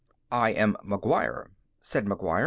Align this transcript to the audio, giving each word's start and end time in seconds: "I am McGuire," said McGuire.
"I 0.31 0.49
am 0.49 0.77
McGuire," 0.83 1.49
said 1.79 2.07
McGuire. 2.07 2.39